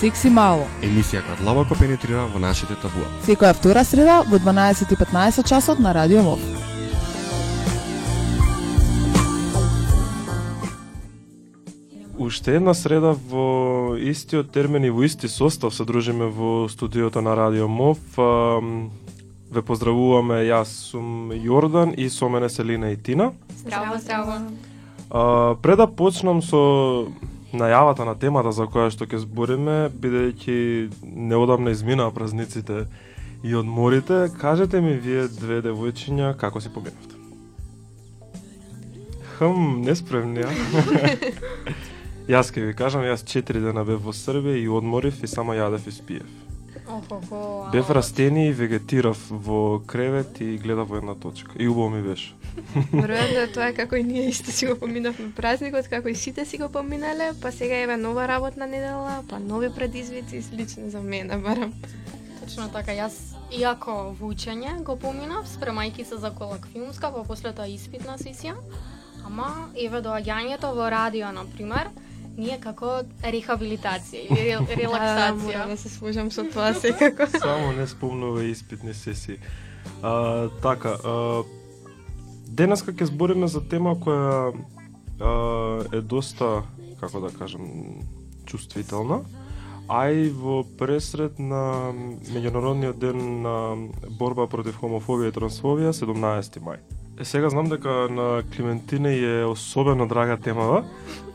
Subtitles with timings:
[0.00, 0.64] Секси мало.
[0.80, 3.04] Емисија која длабоко пенетрира во нашите табуа.
[3.26, 6.40] Секоја втора среда во 12:15 часот на Радио МОВ.
[12.16, 17.36] Уште една среда во истиот термин и во исти состав се дружиме во студиото на
[17.36, 18.00] Радио МОВ.
[19.52, 23.32] Ве поздравуваме, јас сум Јордан и со мене Селина и Тина.
[23.56, 24.32] Здраво, здраво.
[25.10, 27.06] А, пред да почнам со
[27.52, 30.56] најавата на темата за која што ќе збориме, бидејќи
[31.02, 32.86] неодамна изминаа празниците
[33.42, 37.16] и одморите, кажете ми вие две девојчиња како си поминавте?
[39.38, 40.52] Хм, неспремни, а?
[42.30, 45.88] Јас ќе ви кажам, јас 4 дена бев во Србија и одморив и само јадев
[45.88, 46.28] и спиев.
[47.72, 51.52] Бев растени и вегетирав во кревет и гледав во една точка.
[51.58, 52.34] И убаво ми беше.
[52.92, 56.58] Веројатно е тоа како и ние исто си го поминавме празникот, како и сите си
[56.58, 61.36] го поминале, па сега еве нова работна недела, па нови предизвици и слично за мене
[61.36, 61.72] барам.
[62.40, 63.12] Точно така, јас
[63.52, 68.54] иако во учење го поминав, спремајки се за колак филмска, па после тоа испитна сесија,
[69.24, 71.90] ама еве доаѓањето во радио, на пример,
[72.36, 75.58] ние како рехабилитација или ре- Да, релаксација.
[75.58, 77.26] мора да се служам со тоа секако.
[77.38, 79.38] Само не спомнува испитни сесии.
[80.02, 81.42] А, така, а,
[82.50, 85.34] денеска ќе збориме за тема која а,
[85.94, 86.62] е доста,
[87.00, 88.02] како да кажам,
[88.46, 89.22] чувствителна,
[89.90, 91.90] а и во пресред на
[92.30, 93.54] меѓународниот ден на
[94.18, 96.82] борба против хомофобија и трансфобија 17 мај.
[97.18, 100.84] Е, сега знам дека на Климентине е особено драга темава,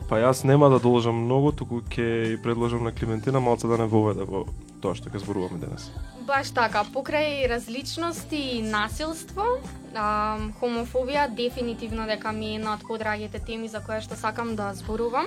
[0.08, 3.86] па јас нема да должам многу, туку ќе и предложам на Климентина малце да не
[3.90, 4.44] воведе во
[4.82, 5.88] тоа што ќе зборуваме денес.
[6.26, 9.58] Баш така, покрај различности и насилство,
[9.94, 14.72] а, хомофобија дефинитивно дека ми е една од подрагите теми за која што сакам да
[14.74, 15.26] зборувам.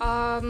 [0.00, 0.40] А,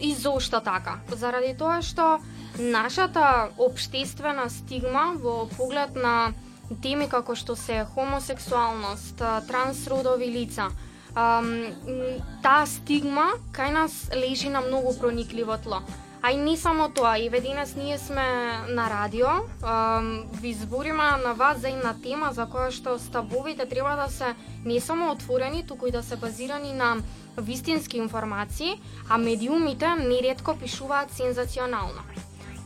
[0.00, 1.00] и зошто така?
[1.10, 2.18] Заради тоа што
[2.58, 6.32] нашата обштествена стигма во поглед на
[6.82, 10.70] теми како што се хомосексуалност, трансродови лица,
[12.42, 15.82] таа стигма кај нас лежи на многу проникливо тло.
[16.22, 19.28] А и не само тоа, и денес ние сме на радио,
[19.62, 24.34] ам, ви збориме на вас за една тема за која што ставовите треба да се
[24.64, 26.96] не само отворени, туку и да се базирани на
[27.38, 32.02] вистински информации, а медиумите неретко пишуваат сензационално.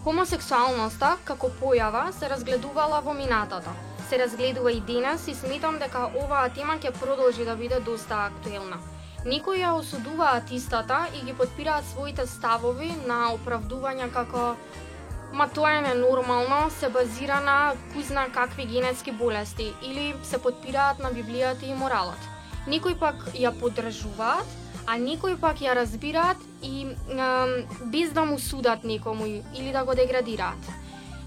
[0.05, 3.92] Хомосексуалноста како појава се разгледувала во минатото.
[4.13, 8.77] Се разгледува и денес и сметам дека оваа тема ќе продолжи да биде доста актуелна.
[9.25, 14.43] Некои ја осудуваат истата и ги подпираат своите ставови на оправдувања како
[15.33, 17.57] Ма тоа е ненормално, се базира на
[17.95, 22.29] кој зна какви генетски болести или се подпираат на Библијата и моралот.
[22.69, 24.45] Некои пак ја поддржуваат,
[24.87, 29.25] а некои пак ја разбираат и ем, без да му судат некому
[29.57, 30.82] или да го деградираат.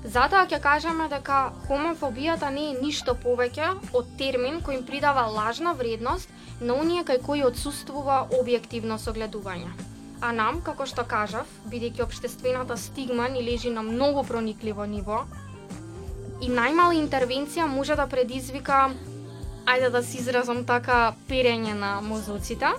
[0.05, 5.71] Затоа ќе кажеме дека хомофобијата не е ништо повеќе од термин кој им придава лажна
[5.73, 6.29] вредност
[6.61, 9.71] на оние кај кои отсуствува објективно согледување.
[10.21, 15.23] А нам, како што кажав, бидејќи обштествената стигма ни лежи на многу проникливо ниво,
[16.41, 18.91] и најмала интервенција може да предизвика,
[19.65, 22.69] ајде да се изразам така, перење на мозоците,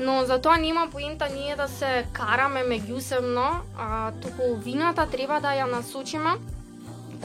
[0.00, 3.46] но за тоа нема поента ние да се караме меѓусебно,
[3.78, 6.34] а туку вината треба да ја насочиме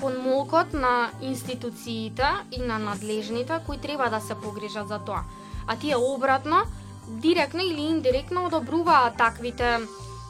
[0.02, 5.24] кон молкот на институциите и на надлежните кои треба да се погрижат за тоа.
[5.68, 6.64] А тие обратно,
[7.08, 9.80] директно или индиректно одобруваат таквите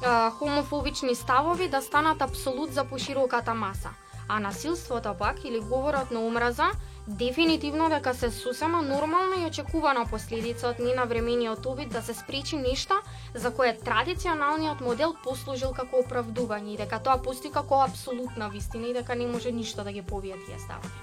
[0.05, 3.89] а, хомофобични ставови да станат абсолют за пошироката маса.
[4.27, 6.67] А насилството пак или говорот на омраза
[7.09, 12.93] дефинитивно дека се сосема нормална и очекувана последица од ненавремениот обид да се спречи нешто
[13.33, 18.93] за кое традиционалниот модел послужил како оправдување и дека тоа постои како апсолутна вистина и
[18.93, 20.93] дека не може ништо да ги побие тие ставови.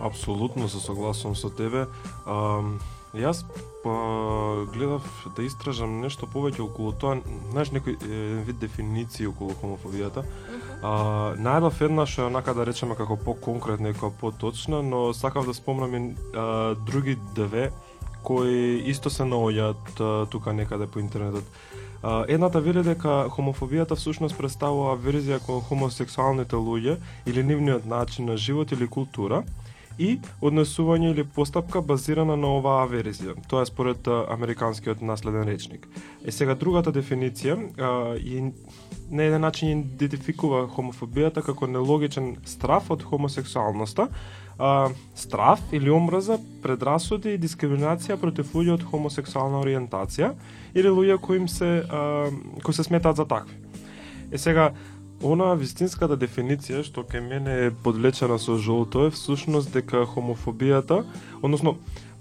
[0.00, 1.86] Апсолутно се согласувам со тебе.
[2.26, 2.62] А,
[3.14, 3.44] јас
[3.84, 3.94] па,
[4.74, 5.06] гледав
[5.36, 7.94] да истражам нешто повеќе околу тоа, знаеш некој
[8.42, 10.26] вид дефиниции околу хомофобијата.
[10.82, 15.46] А, најдов една што е онака да речеме како по-конкретна и како поточна, но сакав
[15.46, 17.70] да спомнам и а, други две
[18.22, 21.44] кои исто се наоѓаат а, тука некаде по интернетот.
[22.02, 28.36] А, едната вели дека хомофобијата всушност представува верзија кон хомосексуалните луѓе или нивниот начин на
[28.36, 29.42] живот или култура,
[29.98, 33.34] и однесување или постапка базирана на оваа верзија.
[33.50, 35.88] Тоа е според американскиот наследен речник.
[36.24, 38.52] Е сега другата дефиниција а, и
[39.10, 44.08] на еден начин идентификува хомофобијата како нелогичен страф од хомосексуалноста,
[44.58, 50.34] а, страф или омраза, предрасуди и дискриминација против луѓе од хомосексуална ориентација
[50.74, 52.30] или луѓе кои им се а,
[52.62, 53.56] кои се сметаат за такви.
[54.32, 54.72] Е сега,
[55.18, 61.00] Она вистинската дефиниција што кај мене е подлечена со жолто е всушност дека хомофобијата,
[61.42, 61.74] односно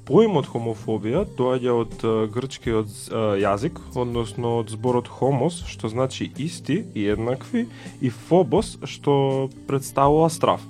[0.08, 2.96] поимот хомофобија доаѓа од грчкиот
[3.44, 7.68] јазик, односно од зборот хомос, што значи исти и еднакви,
[8.02, 10.64] и фобос, што представува страв.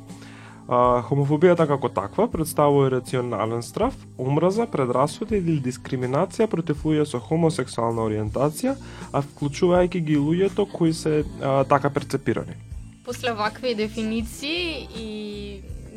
[0.68, 8.04] А, хомофобијата како таква представува рационален страв, омраза, предрасуди или дискриминација против луѓе со хомосексуална
[8.04, 8.74] ориентација,
[9.16, 12.58] а вклучувајќи ги луѓето кои се а, така перцепирани.
[13.06, 15.08] После вакви дефиниции и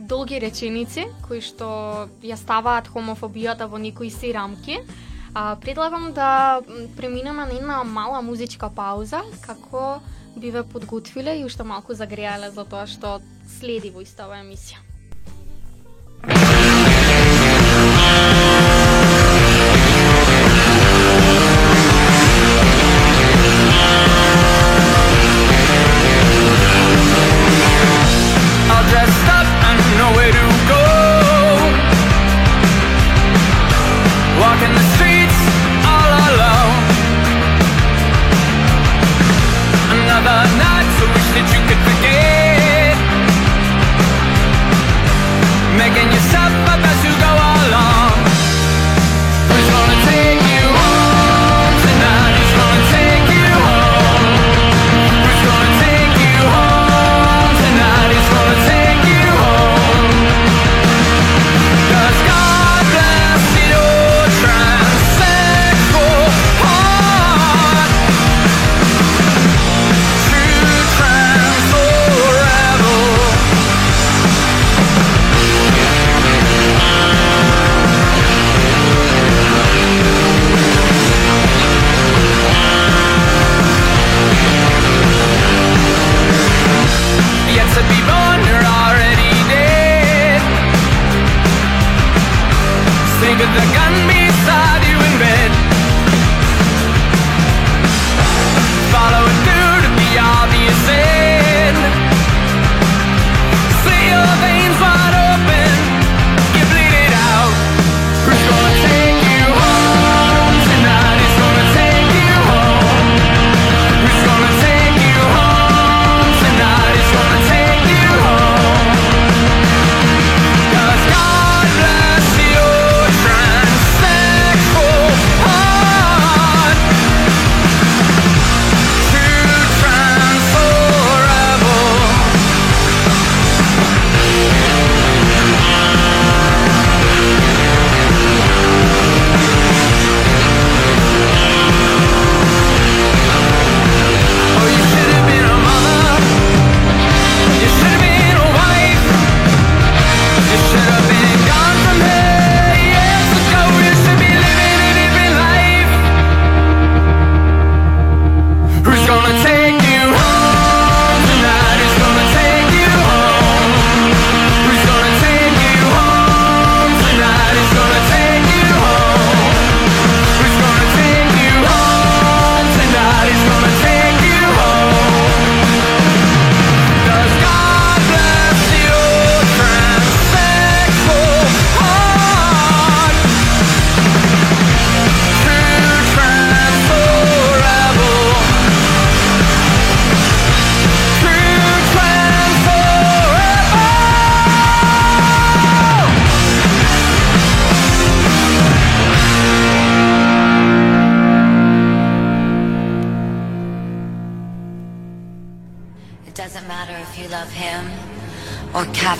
[0.06, 4.78] долги реченици кои што ја ставаат хомофобијата во некои си рамки,
[5.34, 6.62] а, предлагам да
[6.96, 9.98] преминеме на една мала музичка пауза, како
[10.36, 13.18] би ве подготвиле и уште малку загреале за тоа што
[13.58, 14.42] следи во иста оваа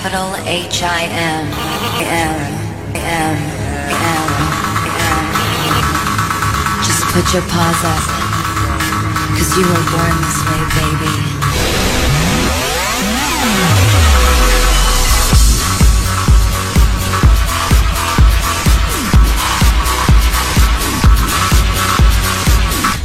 [0.00, 1.47] capital H I M
[2.00, 2.40] M
[2.97, 3.37] M
[3.85, 4.33] M
[4.97, 5.25] M.
[6.87, 8.04] Just put your paws up,
[9.37, 11.16] cause you were born this way, baby.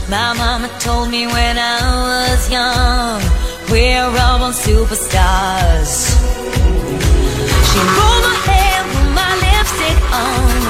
[0.08, 1.80] My mama told me when I
[2.32, 3.22] was young,
[3.70, 6.15] we're all born superstars.
[7.76, 10.64] She my hair, put my lipstick on,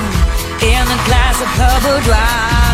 [0.57, 2.65] in a glass of her boudoir.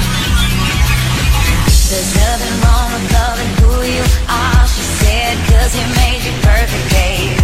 [1.91, 6.87] There's nothing wrong with loving who you are, she said, cause he made you perfect,
[6.95, 7.43] babe.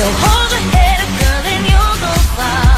[0.00, 2.69] So hold your head up, girl, and you'll go far.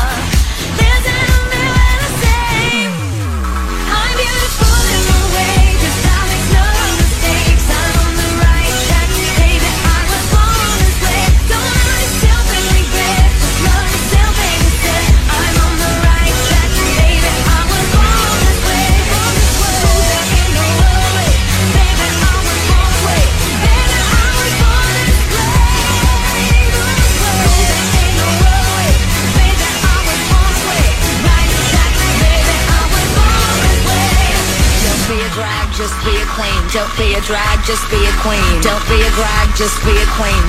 [36.73, 38.63] Don't be a drag, just be a queen.
[38.63, 40.41] Don't be a drag, just be a queen.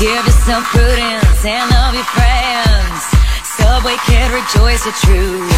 [0.00, 3.00] Give yourself prudence and love your friends.
[3.44, 5.52] Subway kid, rejoice the truth.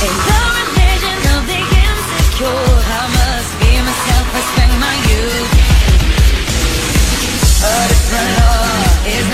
[0.00, 5.52] In the religion of the insecure, I must be myself, respect my youth.
[7.68, 8.64] A different law
[9.12, 9.33] is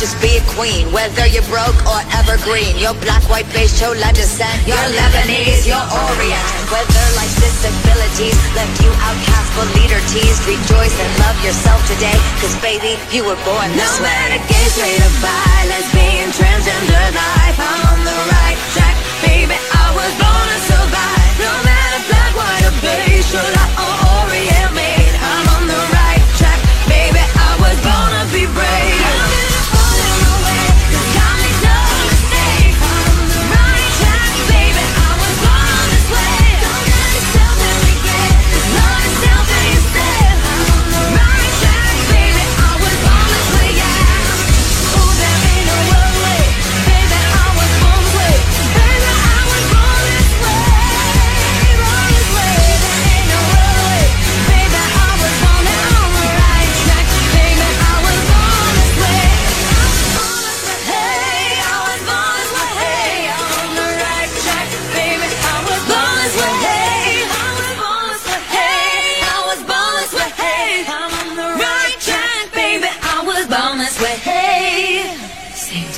[0.00, 0.88] just be a queen.
[0.96, 4.64] Whether you're broke or evergreen, you're black, white, beige, chola descent.
[4.64, 6.48] You're Lebanese, you're Orient.
[6.72, 12.16] Whether life's disabilities left you outcast but leader teased, rejoice and love yourself today.
[12.40, 14.08] Cause baby, you were born this way.
[14.08, 18.96] No matter gay, straight or bi, lesbian, transgender life, I'm on the right track.
[19.20, 21.28] Baby, I was born to survive.
[21.44, 26.60] No matter black, white, or beige, chola or Orient made, I'm on the right track.
[26.88, 28.89] Baby, I was born to be brave.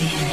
[0.03, 0.32] Fantasy.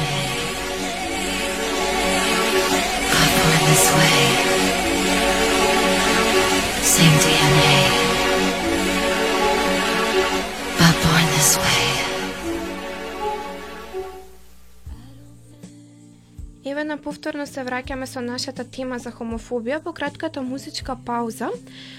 [17.00, 21.48] Повторно се враќаме со нашата тема за хомофобија по кратката музичка пауза.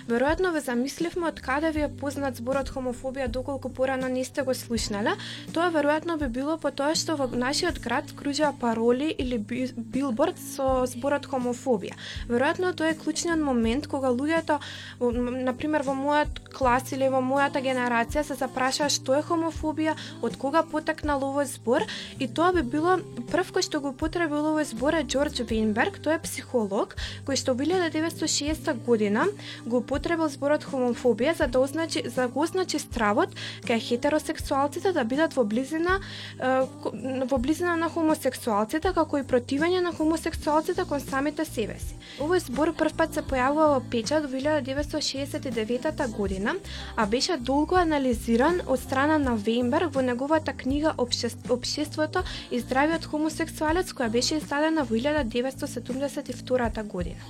[0.08, 4.54] Веројатно ве замисливме од каде ви е познат зборот хомофобија доколку порано не сте го
[4.54, 5.16] слушнале.
[5.54, 10.86] Тоа веројатно би било по тоа што во нашиот град кружаа пароли или билборд со
[10.86, 11.98] зборот хомофобија.
[12.30, 14.60] Веројатно тоа е клучниот момент кога луѓето,
[15.02, 20.38] на пример во мојот клас или во мојата генерација се запрашаа што е хомофобија, од
[20.38, 21.88] кога потекнал овој збор
[22.20, 23.00] и тоа би било
[23.32, 26.96] прв кој што го употребил овој збор е Џорџ Винберг, тој е психолог
[27.26, 29.28] кој што во 1960 година
[29.66, 33.36] го употребил зборот хомофобија за да означи за да го означи стравот
[33.68, 36.00] кај хетеросексуалците да бидат во близина
[36.40, 41.96] во близина на хомосексуалците како и противење на хомосексуалците кон самите себе си.
[42.20, 46.56] Овој збор првпат се појавува во печат во 1969 година,
[46.96, 53.06] а беше долго анализиран од страна на Вейнберг во неговата книга Обшес- Обшеството и здравиот
[53.06, 57.22] хомосексуалец која беше издадена во 1972 година.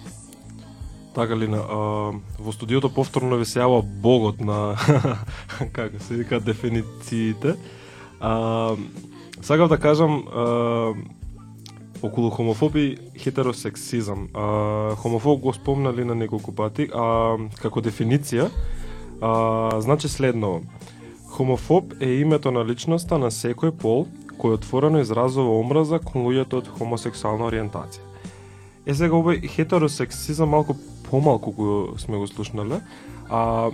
[1.15, 4.77] Така Лина, а, во студиото повторно ви се јава богот на
[5.75, 7.55] како се вика дефинициите.
[8.19, 8.75] А,
[9.41, 10.93] сакав да кажам а,
[12.01, 14.29] околу хомофоби хетеросексизам.
[14.33, 18.47] А, хомофоб го спомнали на неколку пати, а како дефиниција
[19.21, 20.61] а, значи следно.
[21.27, 24.07] Хомофоб е името на личноста на секој пол
[24.41, 28.01] кој отворено изразува омраза кон луѓето од хомосексуална ориентација.
[28.85, 30.75] Е сега овој хетеросексизам малку
[31.09, 31.71] помалку го
[32.01, 32.81] сме го слушнале,
[33.29, 33.69] а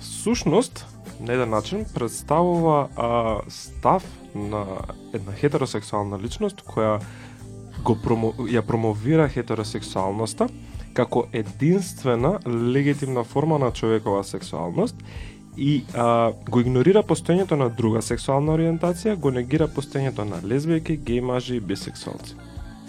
[0.00, 0.86] сушност
[1.20, 4.64] на еден начин представува а, став на
[5.12, 7.00] една хетеросексуална личност која
[7.82, 10.48] го промо, ја промовира хетеросексуалноста
[10.94, 14.96] како единствена легитимна форма на човекова сексуалност
[15.56, 21.20] и а, го игнорира постоењето на друга сексуална ориентација, го негира постоењето на лесбијки, геј
[21.20, 22.36] мажи и бисексуалци.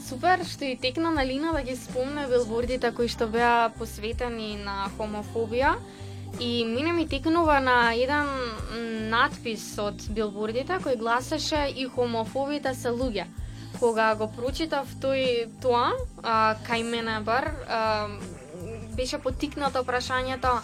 [0.03, 4.89] Супер што и текна на лина да ги спомне билбордите кои што беа посветени на
[4.98, 5.75] хомофобија.
[6.39, 8.29] и мене ми текнува на еден
[9.10, 13.27] надпис од билбордите кој гласеше и хомофобите се луѓе.
[13.79, 15.91] Кога го прочитав тој тоа,
[16.24, 18.08] а, кај мене бар, а,
[18.98, 20.60] беше потикнато прашањето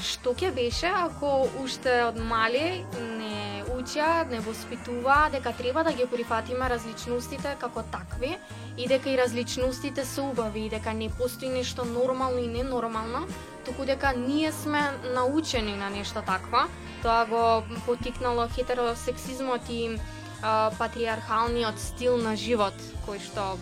[0.00, 2.84] што ќе беше ако уште од мали
[3.18, 8.36] не учеа, не воспитува дека треба да ги прифатиме различностите како такви
[8.76, 13.26] и дека и различностите се убави и дека не постои нешто нормално и ненормално,
[13.64, 14.80] туку дека ние сме
[15.14, 16.66] научени на нешто такво.
[17.02, 19.98] Тоа го потикнало хетеросексизмот и
[20.42, 22.74] а, патриархалниот стил на живот
[23.06, 23.58] кој што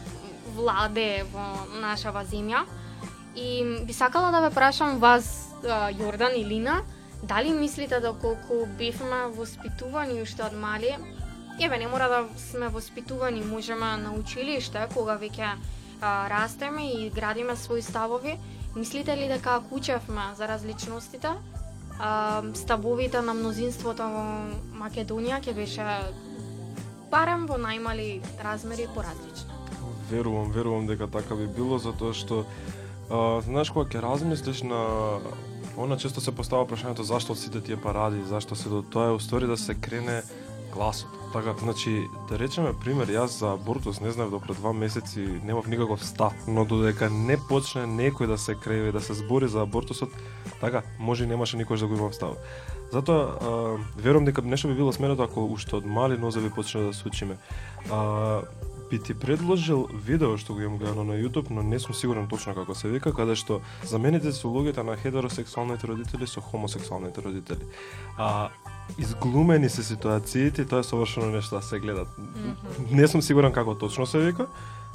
[0.56, 2.64] владее во нашава земја.
[3.36, 6.82] И би сакала да ве прашам вас, Јордан и Лина,
[7.22, 10.96] дали мислите да доколку бевме воспитувани уште од мали,
[11.60, 15.56] еве не мора да сме воспитувани, можеме да на училиште кога веќе
[16.02, 18.38] растеме и градиме своји ставови,
[18.76, 21.28] мислите ли дека ако учевме за различностите,
[22.00, 24.24] а, ставовите на мнозинството во
[24.80, 25.84] Македонија ќе беше
[27.10, 29.52] барем во најмали размери поразлично?
[30.10, 32.44] Верувам, верувам дека така би било затоа што
[33.10, 35.20] а, знаеш кога ќе размислиш на
[35.76, 39.46] она често се постава прашањето зашто сите тие паради, зашто се до тоа е устори
[39.46, 40.22] да се крене
[40.72, 41.10] гласот.
[41.32, 45.66] Така, значи, да речеме пример, јас за абортус не знаев до пред два месеци, немав
[45.66, 50.10] никаков став, но додека не почне некој да се креве, да се збори за абортусот,
[50.60, 52.34] така, може и немаше никој да го имам став.
[52.92, 57.08] Затоа, верувам дека нешто би било сменето ако уште од мали нозеви почне да се
[57.08, 57.38] учиме.
[57.90, 58.42] А,
[58.90, 62.54] би ти предложил видео што го имам гледано на YouTube, но не сум сигурен точно
[62.54, 67.64] како се вика, каде што замените се улогите на хетеросексуалните родители со хомосексуалните родители.
[68.18, 68.50] А
[68.98, 72.08] изглумени се ситуациите, тоа е совршено нешто да се гледат.
[72.90, 74.46] Не сум сигурен како точно се вика.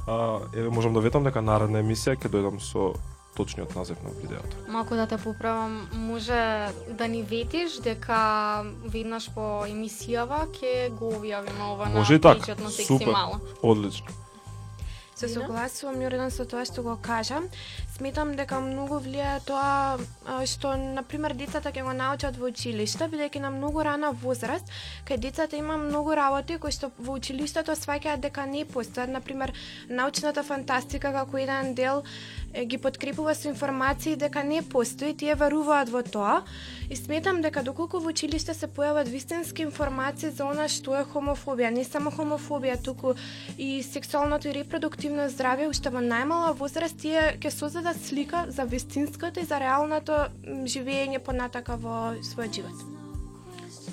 [0.07, 2.93] А, еве можам да ветам дека наредна емисија ќе дојдам со
[3.35, 4.57] точниот назив на видеото.
[4.67, 11.63] Малку да те поправам, може да ни ветиш дека веднаш по емисијава ќе го објавиме
[11.71, 12.39] ова Може на и така.
[12.39, 13.11] пејџот на секси Супер.
[13.11, 13.39] мало.
[13.61, 14.07] Одлично.
[15.15, 17.37] Се согласувам Јордан со тоа што го кажа.
[17.95, 19.95] Сметам дека многу влијае тоа
[20.43, 24.67] што на пример децата ќе го научат во училиште, бидејќи на многу рана возраст,
[25.07, 29.53] кај децата има многу работи кои што во училиштето сваќаат дека не постојат, на пример
[29.87, 32.03] научната фантастика како еден дел
[32.63, 36.43] ги подкрепува со информации дека не постои, тие веруваат во тоа
[36.89, 41.73] и сметам дека доколку во училиште се појават вистински информации за она што е хомофобија,
[41.75, 43.15] не само хомофобија, туку
[43.57, 49.39] и сексуалното и репродуктивно здравје, уште во најмала возраст тие ќе создадат слика за вистинското
[49.39, 50.27] и за реалното
[50.63, 52.77] живење понатака во својот живот.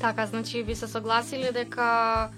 [0.00, 2.30] Така, значи ви се согласиле дека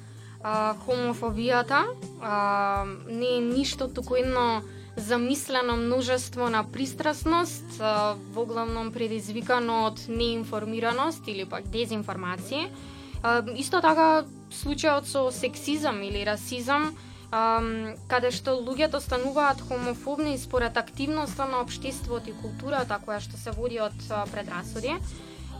[0.42, 1.84] а, хомофобијата
[2.20, 4.62] а, не е ништо туку едно
[4.96, 12.68] замислено множество на пристрасност, а, воглавном предизвикано од неинформираност или пак дезинформација.
[13.57, 16.92] Исто така случајот со сексизам или расизам,
[18.07, 23.80] каде што луѓето стануваат хомофобни според активноста на општеството и културата која што се води
[23.80, 23.96] од
[24.30, 24.92] предрасуди.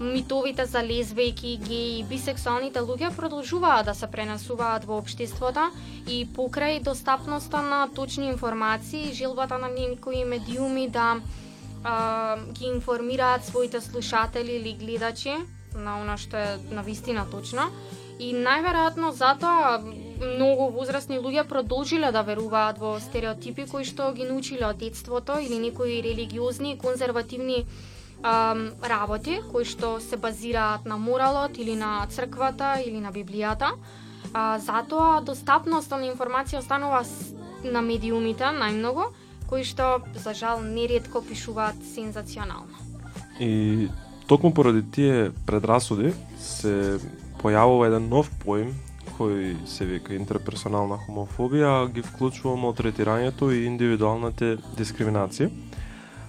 [0.01, 5.71] Митовите за лесбејки, геи и бисексуалните луѓе продолжуваат да се пренесуваат во општеството
[6.11, 11.21] и покрај достапноста на точни информации и желбата на некои медиуми да
[11.85, 15.37] а, ги информираат своите слушатели или гледачи
[15.75, 17.71] на она што е на вистина точно.
[18.19, 24.67] И најверојатно затоа многу возрастни луѓе продолжиле да веруваат во стереотипи кои што ги научиле
[24.67, 27.67] од детството или некои религиозни и конзервативни
[28.25, 33.75] работи кои што се базираат на моралот или на црквата или на Библијата.
[34.33, 37.05] А, затоа достапноста на информација останува
[37.65, 39.13] на медиумите најмногу,
[39.47, 42.75] кои што за жал неретко пишуваат сензационално.
[43.41, 43.89] И
[44.27, 46.99] токму поради тие предрасуди се
[47.43, 48.73] појавува еден нов поим
[49.19, 55.51] кој се вика интерперсонална хомофобија, ги вклучува малтретирањето и индивидуалните дискриминации.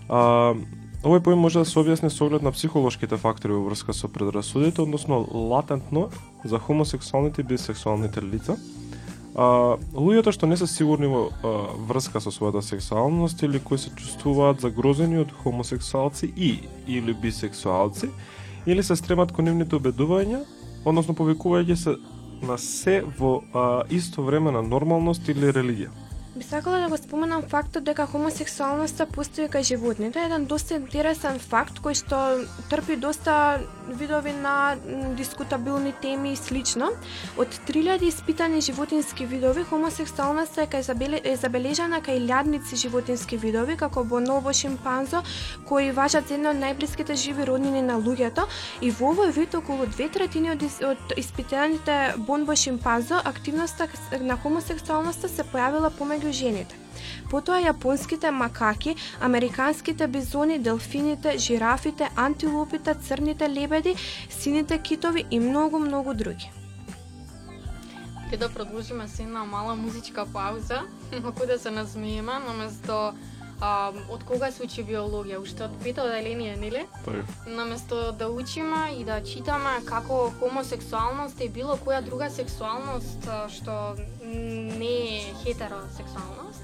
[0.10, 0.54] А,
[1.06, 4.82] овој поим може да се објасни со оглед на психолошките фактори во врска со предрасудите,
[4.82, 6.10] односно латентно
[6.44, 8.58] за хомосексуалните и бисексуалните лица.
[9.36, 11.52] А, луѓето што не се сигурни во а,
[11.90, 18.10] врска со својата сексуалност или кои се чувствуваат загрозени од хомосексуалци и или бисексуалци
[18.66, 20.42] или се стремат кон нивните убедувања,
[20.86, 21.98] односно повикувајќи се
[22.42, 26.05] на се во а, исто време на нормалност или религија.
[26.36, 30.20] Би сакала да го споменам фактот дека хомосексуалноста постои кај животните.
[30.20, 32.18] Еден доста интересен факт кој што
[32.68, 34.76] трпи доста видови на
[35.16, 36.90] дискутабилни теми и слично.
[37.38, 43.78] Од 3000 испитани животински видови, хомосексуалноста е, кај забеле, е забележана кај лјадници животински видови,
[43.78, 45.24] како боново, шимпанзо,
[45.64, 48.44] кои важат едно од најблиските живи роднини на луѓето,
[48.82, 53.88] и во овој вид околу две третини од, ис- од испитаните бонбо шимпанзо, активноста
[54.20, 56.76] на хомосексуалноста се појавила помеѓу жените.
[57.30, 63.96] Потоа јапонските макаки, американските бизони, делфините, жирафите, антилопите, црните лебеди,
[64.30, 66.52] сините китови и многу, многу други.
[68.30, 70.82] Ке да продолжиме се една мала музичка пауза,
[71.24, 73.14] ако да се насмееме, наместо
[73.62, 76.86] а, од кога се учи биологија, уште од пето оделение, нели?
[77.06, 77.24] Тој.
[77.48, 84.96] Наместо да учиме и да читаме како хомосексуалност и било која друга сексуалност што не
[85.20, 86.64] е хетеросексуалност,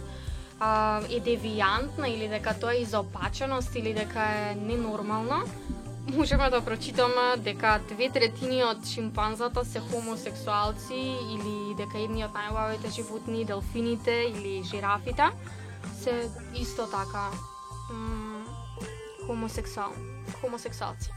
[0.59, 5.43] а, е девијантна или дека тоа е изопаченост или дека е ненормална,
[6.07, 10.99] можеме да прочитаме дека две третини од шимпанзата се хомосексуалци
[11.33, 15.29] или дека едни од најубавите животни, делфините или жирафите,
[16.01, 17.29] се исто така
[17.93, 18.45] м,
[19.25, 19.93] хомосексуал,
[20.41, 21.11] хомосексуалци.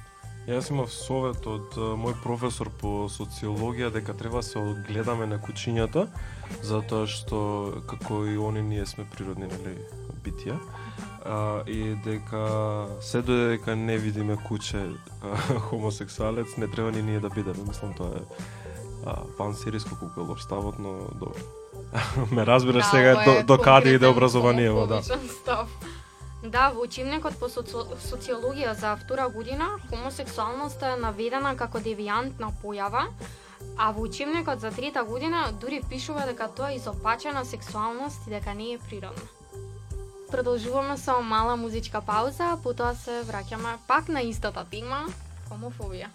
[0.44, 6.04] Јас имав совет од мој професор по социологија дека треба да се огледаме на кучињата,
[6.60, 7.38] затоа што
[7.88, 9.78] како и они ние сме природни нели
[10.24, 10.58] битија.
[11.24, 12.44] А, и дека
[13.00, 14.84] се додека не видиме куче
[15.22, 15.36] а,
[15.68, 17.64] хомосексуалец, не треба ни ние да бидеме.
[17.68, 18.24] Мислам тоа е
[19.06, 21.34] а, пансериско куколов ставот, но добро.
[22.30, 25.02] Ме разбираш сега ова до, е до каде иде образованиево, да.
[25.02, 25.68] став.
[26.44, 27.72] Да, во учебникот по соци...
[28.04, 33.06] социологија за втора година, хомосексуалноста е наведена како девијантна појава,
[33.78, 38.54] а во учебникот за трета година дури пишува дека тоа е изопачена сексуалност и дека
[38.54, 39.24] не е природна.
[40.30, 45.06] Продолжуваме со мала музичка пауза, потоа се враќаме пак на истата тема,
[45.48, 46.12] хомофобија.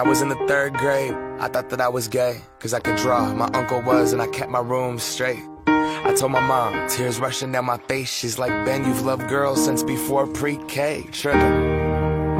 [0.00, 2.96] I was in the third grade, I thought that I was gay, cause I could
[2.96, 3.34] draw.
[3.34, 5.44] My uncle was, and I kept my room straight.
[5.66, 8.10] I told my mom, tears rushing down my face.
[8.10, 11.06] She's like, Ben, you've loved girls since before pre K.
[11.12, 11.69] Tripping.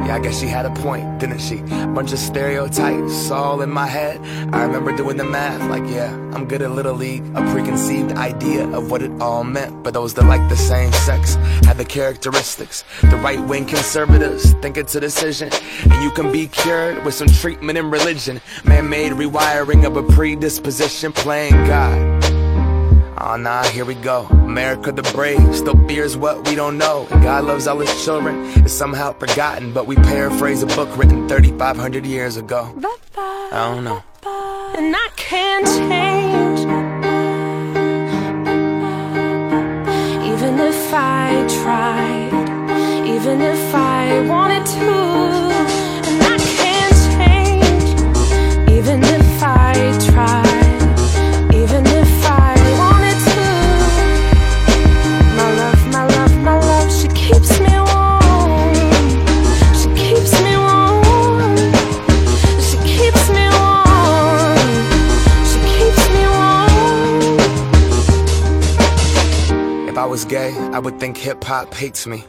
[0.06, 1.56] Yeah, I guess she had a point, didn't she?
[1.94, 4.20] Bunch of stereotypes all in my head.
[4.54, 7.24] I remember doing the math, like, yeah, I'm good at Little League.
[7.34, 9.82] A preconceived idea of what it all meant.
[9.82, 11.34] But those that like the same sex
[11.64, 12.84] had the characteristics.
[13.02, 15.50] The right wing conservatives think it's a decision.
[15.84, 18.40] And you can be cured with some treatment and religion.
[18.64, 22.19] Man made rewiring of a predisposition playing God.
[23.22, 24.26] Oh nah, here we go.
[24.30, 27.06] America the brave still fears what we don't know.
[27.10, 28.34] And God loves all his children.
[28.64, 32.72] It's somehow forgotten, but we paraphrase a book written 3,500 years ago.
[33.16, 34.02] I don't know.
[34.78, 36.60] and I can't change.
[40.32, 45.39] Even if I tried, even if I wanted to,
[70.72, 72.24] I would think hip hop hates me.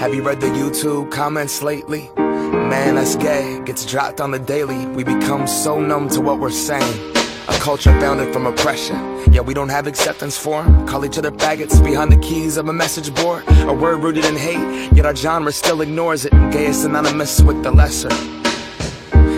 [0.00, 2.10] Have you read the YouTube comments lately?
[2.16, 3.60] Man, that's gay.
[3.66, 4.86] Gets dropped on the daily.
[4.86, 7.14] We become so numb to what we're saying.
[7.48, 8.96] A culture founded from oppression.
[9.30, 10.86] Yeah, we don't have acceptance for 'em.
[10.86, 13.42] Call each other faggots behind the keys of a message board.
[13.68, 16.32] A word rooted in hate, yet our genre still ignores it.
[16.50, 18.08] Gay is synonymous with the lesser.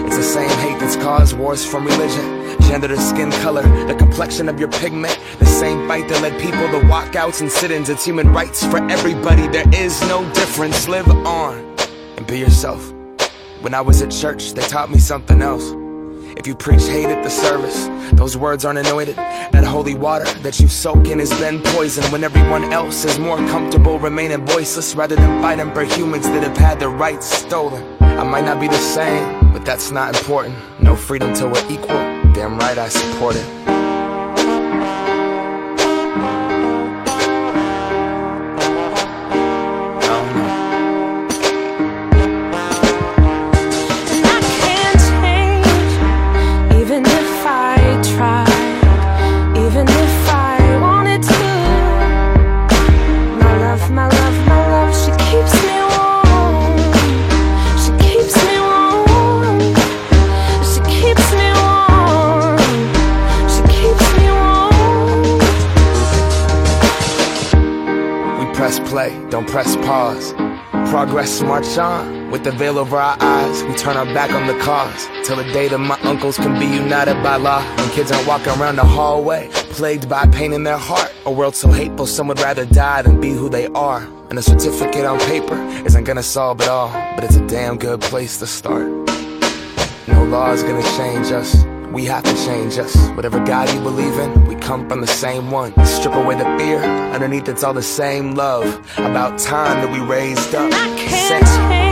[0.07, 2.38] It's the same hate that's caused wars from religion,
[2.69, 5.19] gender to skin color, the complexion of your pigment.
[5.39, 7.89] The same fight that led people to walkouts and sit-ins.
[7.89, 9.49] It's human rights for everybody.
[9.49, 10.87] There is no difference.
[10.87, 11.55] Live on
[12.19, 12.93] and be yourself.
[13.63, 15.73] When I was at church, they taught me something else.
[16.37, 19.17] If you preach hate at the service, those words aren't anointed.
[19.17, 23.39] That holy water that you soak in has been poisoned when everyone else is more
[23.49, 27.83] comfortable remaining voiceless rather than fighting for humans that have had their rights stolen.
[28.01, 30.55] I might not be the same, but that's not important.
[30.81, 32.28] No freedom till we're equal.
[32.35, 33.78] Damn right I support it.
[69.39, 70.33] Don't press pause.
[70.91, 73.63] Progress march on with the veil over our eyes.
[73.63, 76.67] We turn our back on the cause till the day that my uncles can be
[76.67, 77.63] united by law.
[77.77, 79.49] When kids aren't walking around the hallway,
[79.79, 81.15] plagued by pain in their heart.
[81.25, 84.03] A world so hateful, some would rather die than be who they are.
[84.29, 88.01] And a certificate on paper isn't gonna solve it all, but it's a damn good
[88.01, 88.89] place to start.
[90.09, 91.68] No law is gonna change us.
[91.93, 92.95] We have to change us.
[93.11, 95.73] Whatever God you believe in, we come from the same one.
[95.87, 98.65] Strip away the fear, underneath it's all the same love.
[98.99, 100.71] About time that we raised up.
[100.73, 101.88] I can't Sex-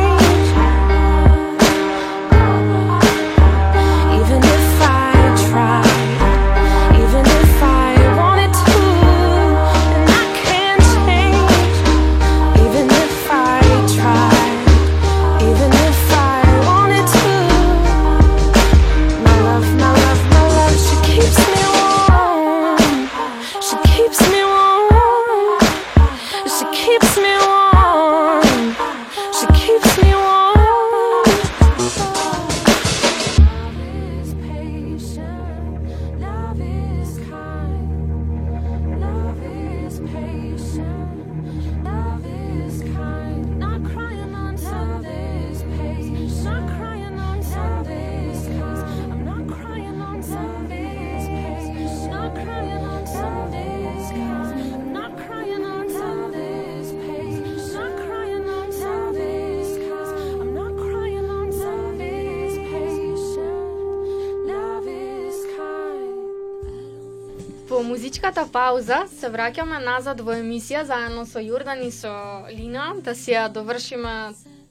[68.07, 72.12] музичката пауза се враќаме назад во емисија заедно со Јордан и со
[72.47, 74.12] Лина да си ја довршиме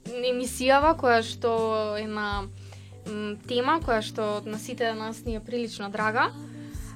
[0.08, 1.50] емисијава која што
[2.00, 2.48] е на
[3.44, 6.30] тема која што на сите нас ни е прилично драга.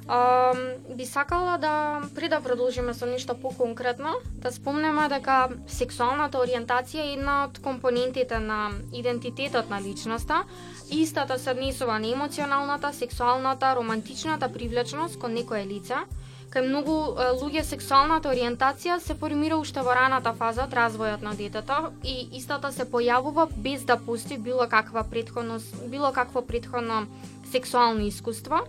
[0.08, 0.54] А,
[0.96, 7.18] би сакала да, при да продолжиме со нешто поконкретно, да спомнеме дека сексуалната ориентација е
[7.18, 10.44] една од компонентите на идентитетот на личноста.
[10.90, 16.00] Истата се однесува на емоционалната, сексуалната, романтичната привлечност кон некое лице.
[16.50, 16.94] Кај многу
[17.38, 22.72] луѓе сексуалната ориентација се формира уште во раната фаза од развојот на детето и истата
[22.74, 25.60] се појавува без да постои било каква претходно
[25.92, 27.06] било какво претходно
[27.52, 28.64] сексуално искуство.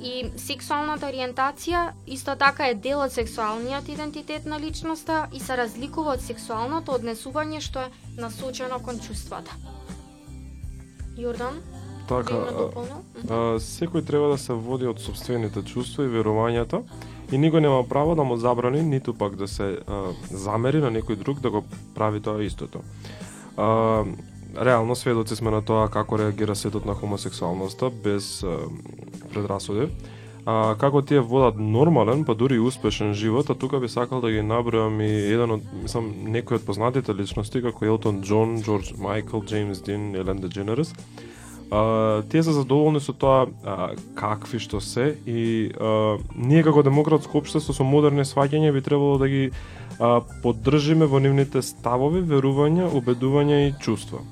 [0.00, 6.14] И сексуалната ориентација исто така е дел од сексуалниот идентитет на личноста и се разликува
[6.16, 9.52] од сексуалното однесување што е насочено кон чувствата.
[11.18, 11.60] Јордан,
[12.08, 12.84] Така, а,
[13.28, 16.80] а, секој треба да се води од собствените чувства и верувањата
[17.32, 21.16] и никој нема право да му забрани ниту пак да се а, замери на некој
[21.16, 21.64] друг да го
[21.94, 22.80] прави тоа истото.
[23.56, 24.04] А,
[24.56, 28.56] реално сведоци сме на тоа како реагира светот на хомосексуалноста без а,
[29.34, 29.90] предрасуди.
[30.48, 34.30] А, како тие водат нормален, па дури и успешен живот, а тука би сакал да
[34.32, 39.44] ги набројам и еден од, мислам, некои од познатите личности, како Елтон Џон, Џорџ Майкл,
[39.44, 40.94] Джеймс Дин, Елен Дедженерес.
[41.70, 47.42] А, тие се задоволни со тоа а, какви што се и а, ние како демократско
[47.42, 49.50] општество со модерни сваќања би требало да ги
[50.00, 54.24] а, поддржиме во нивните ставови, верувања, убедувања и чувства.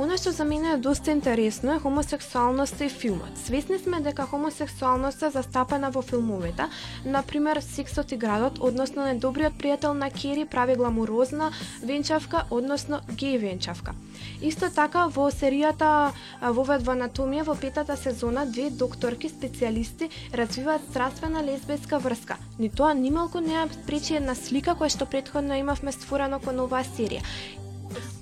[0.00, 3.36] Оно што за мене е доста интересно е хомосексуалноста и филмот.
[3.44, 6.70] Свесни сме дека хомосексуалноста е застапена во филмовите.
[7.04, 11.52] Например, Сексот и градот, односно недобриот пријател на Кери прави гламурозна
[11.84, 13.92] венчавка, односно геј венчавка.
[14.40, 21.44] Исто така во серијата Вовед во анатомија во петата сезона две докторки специјалисти развиваат страствена
[21.44, 22.40] лесбеска врска.
[22.58, 26.88] Ни тоа нималку не ја пречи една слика која што претходно имавме створено кон оваа
[26.96, 27.20] серија.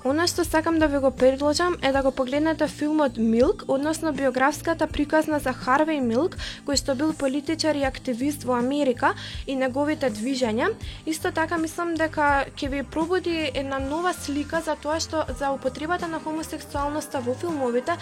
[0.09, 4.87] Она што сакам да ви го предложам е да го погледнете филмот Милк, односно биографската
[4.87, 9.11] приказна за Харвей Милк, кој што бил политичар и активист во Америка
[9.47, 10.71] и неговите движења.
[11.05, 16.09] Исто така мислам дека ќе ви пробуди една нова слика за тоа што за употребата
[16.09, 17.99] на хомосексуалноста во филмовите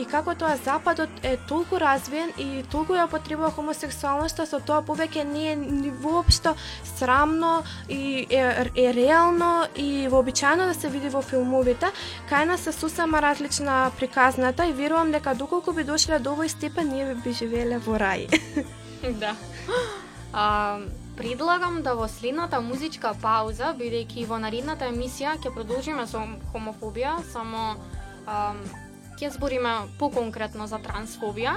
[0.00, 5.28] и како тоа Западот е толку развиен и толку ја употребува хомосексуалноста, со тоа повеќе
[5.28, 6.56] не е ни воопшто
[6.96, 11.20] срамно и е, е реално и вообичаено да се види во
[11.50, 11.90] филмовите,
[12.30, 16.88] кај нас се сусема различна приказната и верувам дека доколку би дошле до овој степен,
[16.88, 18.28] ние би живееле во рај.
[19.20, 19.34] Да.
[20.32, 20.78] А,
[21.16, 26.20] предлагам да во следната музичка пауза, бидејќи во наредната емисија ќе продолжиме со
[26.52, 27.80] хомофобија, само
[28.26, 28.52] а,
[29.16, 31.56] ќе збориме поконкретно за трансфобија.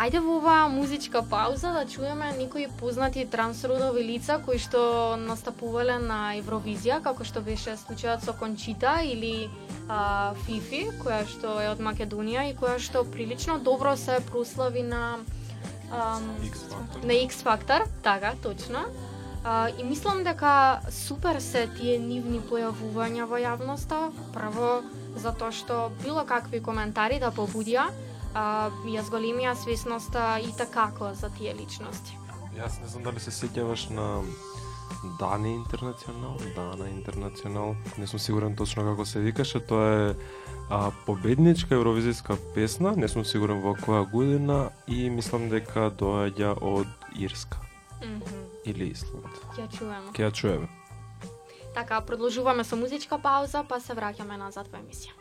[0.00, 4.80] Ајде во оваа музичка пауза да чуеме некои познати трансродови лица кои што
[5.20, 9.50] настапувале на Евровизија, како што беше случајот со Кончита или
[9.88, 15.20] а, Фифи, која што е од Македонија и која што прилично добро се прослави на
[16.48, 17.04] X-Factor.
[17.04, 18.88] на X Factor, така, точно.
[19.44, 24.80] А, и мислам дека супер се тие нивни појавувања во јавноста, прво
[25.16, 27.90] затоа што било какви коментари да побудија,
[28.34, 32.16] а, ја зголемија свесноста и такако за тие личности.
[32.56, 34.22] Јас не знам дали се сеќаваш на
[35.18, 40.14] Дани Интернационал, Дана Интернационал, не сум сигурен точно како се викаше, тоа е
[40.68, 46.88] а, победничка евровизијска песна, не сум сигурен во која година и мислам дека доаѓа од
[47.16, 47.58] Ирска
[48.02, 48.44] Мгм.
[48.64, 49.32] или Исланд.
[49.58, 50.12] Ја чуеме.
[50.12, 50.68] Ке ја чуеме.
[51.74, 55.14] Така, продолжуваме со музичка пауза, па се враќаме назад во емисија.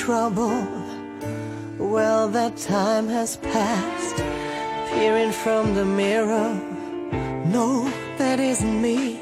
[0.00, 0.66] Trouble.
[1.78, 4.16] Well, that time has passed.
[4.90, 6.50] Peering from the mirror,
[7.56, 7.68] no,
[8.16, 9.20] that isn't me.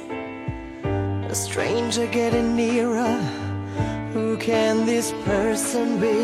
[1.34, 3.16] A stranger getting nearer.
[4.14, 6.18] Who can this person be?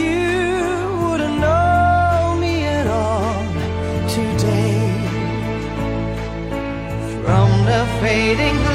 [0.00, 0.56] You
[1.02, 3.44] wouldn't know me at all
[4.16, 4.80] today.
[7.22, 8.67] From the fading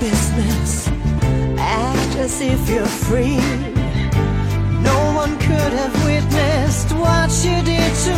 [0.00, 0.88] business.
[1.58, 3.36] Act as if you're free.
[4.82, 8.17] No one could have witnessed what you did to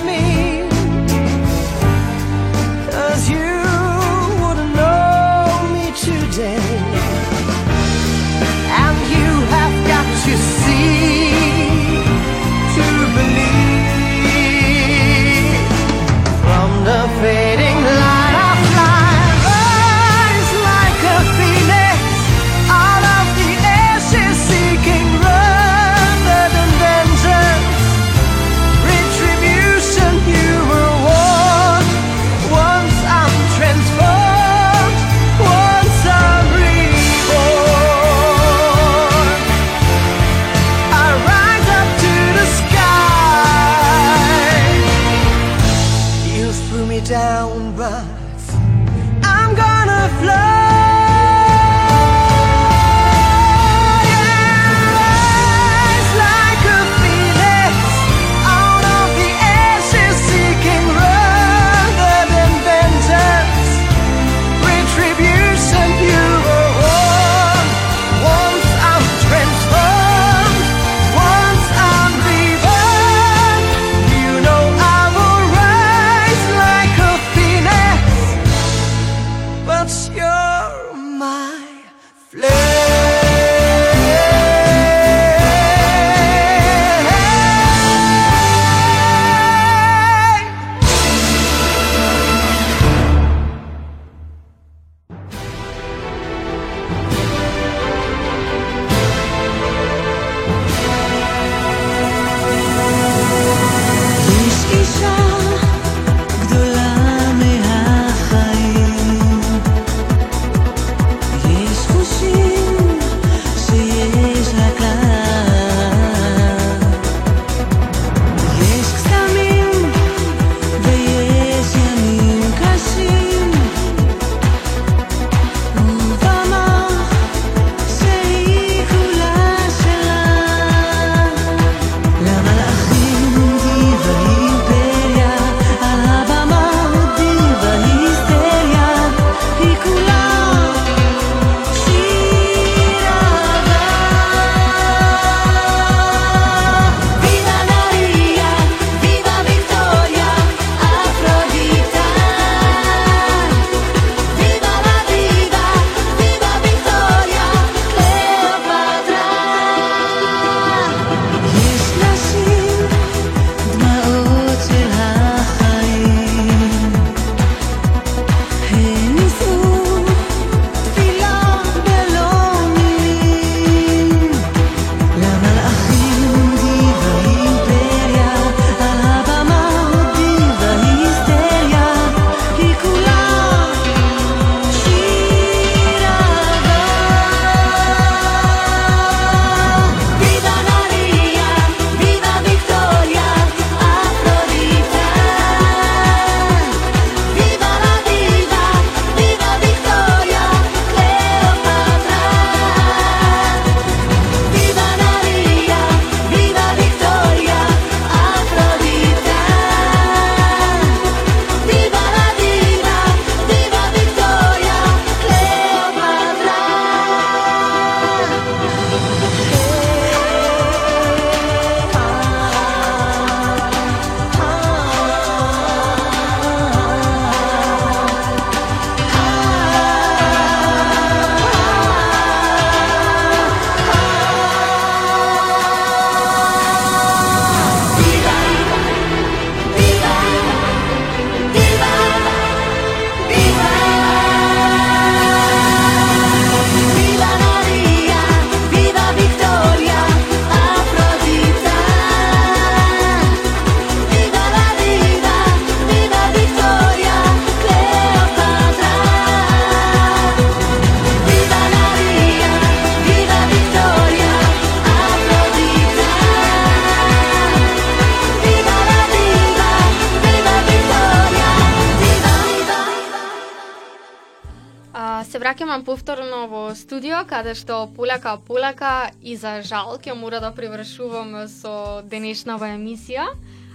[275.66, 281.48] наоѓам повторно во студио, каде што полека полека и за жал ќе мора да привршуваме
[281.48, 283.26] со денешнава емисија,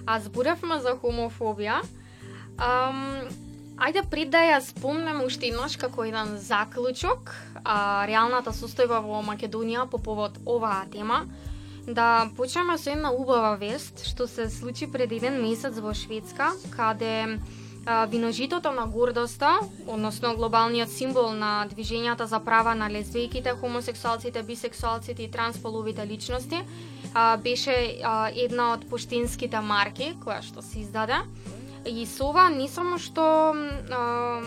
[0.05, 1.81] а зборевме за хомофобија.
[2.57, 3.29] Ам,
[3.77, 9.89] ајде пред да ја спомнам уште еднаш како еден заклучок, а, реалната состојба во Македонија
[9.89, 11.27] по повод оваа тема,
[11.87, 17.39] да почнеме со една убава вест што се случи пред еден месец во Шведска, каде
[17.85, 25.31] виножитото на гордоста, односно глобалниот символ на движењата за права на лесбијките, хомосексуалците, бисексуалците и
[25.31, 26.63] трансполовите личности,
[27.13, 31.21] а, беше а, една од поштинските марки која што се издаде.
[31.85, 34.41] И со ова не само што а,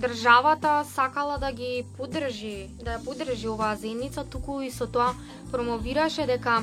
[0.00, 5.12] државата сакала да ги поддржи, да ја поддржи оваа заедница, туку и со тоа
[5.52, 6.62] промовираше дека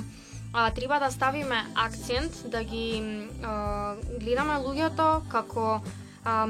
[0.53, 3.01] а, треба да ставиме акцент да ги
[3.43, 5.81] а, гледаме луѓето како
[6.23, 6.47] а,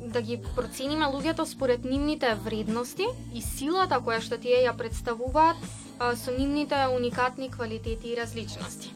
[0.00, 5.56] да ги процениме луѓето според нивните вредности и силата која што тие ја представуваат
[5.98, 8.90] а, со нивните уникатни квалитети и различности.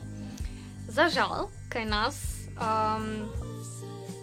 [0.89, 2.19] За жал, кај нас
[2.59, 2.99] а,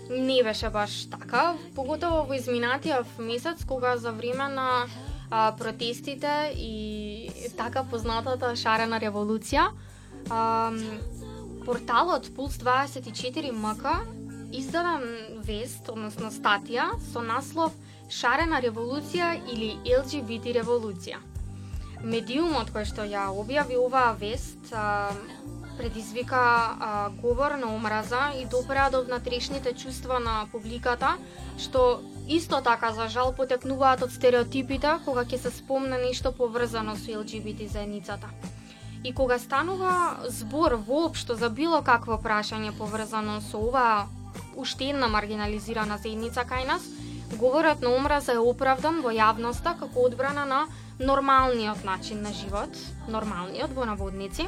[0.10, 4.88] не беше баш така, поготово во изминатиот месец кога за време на
[5.32, 9.72] а, протестите и така познатата шарена револуција,
[10.30, 10.72] А,
[11.66, 14.02] порталот Пулс 24 МК
[14.52, 15.00] издава
[15.44, 17.74] вест, односно статија со наслов
[18.12, 21.22] Шарена револуција или LGBT револуција.
[22.04, 25.14] Медиумот кој што ја објави оваа вест а,
[25.78, 31.16] предизвика а, говор на омраза и допреа до внатрешните чувства на публиката,
[31.58, 37.12] што исто така за жал потекнуваат од стереотипите кога ќе се спомне нешто поврзано со
[37.12, 38.30] LGBT заедницата.
[39.04, 44.08] И кога станува збор воопшто за било какво прашање поврзано со оваа
[44.56, 46.86] уште една маргинализирана заедница кај нас,
[47.38, 50.68] говорот на омраза е оправдан во јавноста како одбрана на
[51.00, 54.48] нормалниот начин на живот, нормалниот во наводници,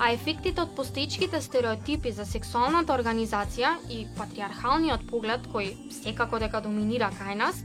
[0.00, 7.10] а ефектите од постоичките стереотипи за сексуалната организација и патриархалниот поглед кој секако дека доминира
[7.20, 7.60] кај нас,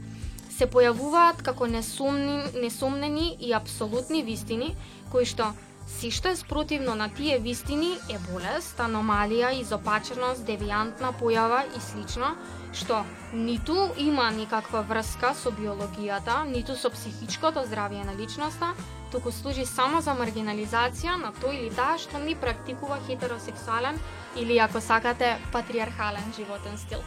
[0.56, 4.74] се појавуваат како несумни, несумнени и апсолутни вистини,
[5.12, 5.54] кои што
[5.86, 12.32] Си што е спротивно на тие вистини е болест, аномалија, изопаченост, девијантна појава и слично,
[12.74, 18.72] што ниту има никаква врска со биологијата, ниту со психичкото здравје на личноста,
[19.16, 23.96] туку служи само за маргинализација на тој или таа што не практикува хетеросексуален
[24.36, 27.00] или ако сакате патриархален животен стил.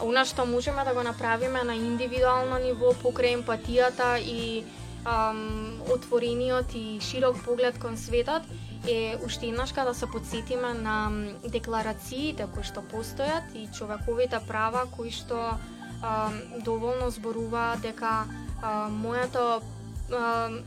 [0.00, 4.64] Она што можеме да го направиме на индивидуално ниво покрај емпатијата и
[5.04, 8.48] ам, отворениот и широк поглед кон светот
[8.88, 10.96] е уште еднашка да се подсетиме на
[11.44, 15.60] декларациите кои што постојат и човековите права кои што
[16.00, 18.24] ам, доволно зборуваат дека
[18.62, 19.60] ам, моето
[20.08, 20.64] ам,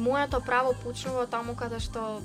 [0.00, 2.20] моето право почнува таму каде што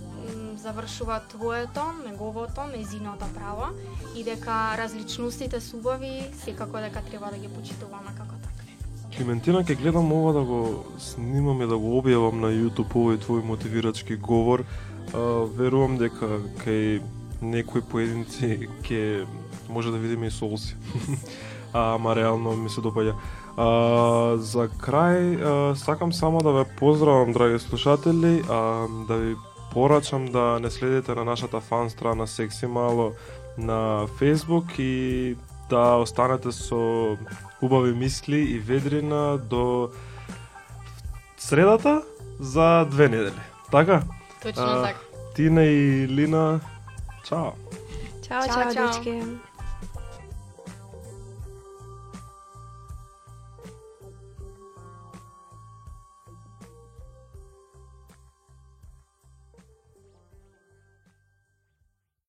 [0.57, 3.75] завршува твоето, неговото, незиното право
[4.15, 8.77] и дека различностите се убави, секако дека треба да ги почитуваме како такви.
[9.17, 13.43] Климентина, ке гледам ова да го снимам и да го објавам на YouTube овој твој
[13.43, 14.63] мотивирачки говор.
[15.13, 17.01] А, верувам дека кај
[17.41, 19.27] некои поединци ќе
[19.69, 20.75] може да видиме и солзи.
[21.73, 23.15] а, ама реално ми се допаѓа.
[23.57, 29.35] А, за крај, а, сакам само да ве поздравам, драги слушатели, а, да ви
[29.73, 33.11] порачам да не следите на нашата фан страна Секси Мало
[33.57, 35.37] на Facebook и
[35.69, 37.17] да останете со
[37.61, 39.89] убави мисли и ведрина до
[41.37, 42.01] средата
[42.39, 43.41] за две недели.
[43.71, 44.03] Така?
[44.43, 44.99] Точно А, така.
[45.35, 46.59] Тина и Лина,
[47.23, 47.51] чао.
[48.27, 48.87] Чао, Чао, чао, чао.
[48.87, 49.23] дечки.